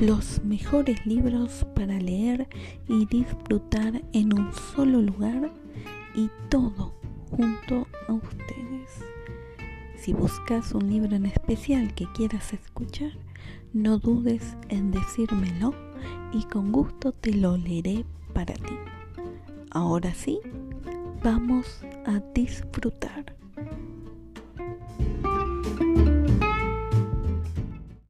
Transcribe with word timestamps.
los 0.00 0.42
mejores 0.44 1.04
libros 1.06 1.64
para 1.74 1.98
leer 1.98 2.48
y 2.86 3.06
disfrutar 3.06 4.02
en 4.12 4.38
un 4.38 4.52
solo 4.52 5.00
lugar 5.00 5.50
y 6.14 6.30
todo 6.50 6.94
junto 7.30 7.86
a 8.08 8.12
ustedes. 8.12 9.04
Si 9.96 10.12
buscas 10.12 10.72
un 10.72 10.88
libro 10.88 11.16
en 11.16 11.26
especial 11.26 11.94
que 11.94 12.06
quieras 12.12 12.52
escuchar, 12.52 13.12
no 13.72 13.98
dudes 13.98 14.56
en 14.68 14.90
decírmelo 14.90 15.74
y 16.32 16.44
con 16.44 16.72
gusto 16.72 17.12
te 17.12 17.32
lo 17.32 17.56
leeré 17.56 18.04
para 18.34 18.54
ti. 18.54 18.76
Ahora 19.70 20.12
sí, 20.14 20.38
vamos 21.24 21.82
a 22.04 22.20
disfrutar. 22.34 23.34